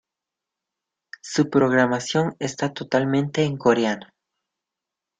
[1.21, 4.07] Su programación está totalmente en coreano.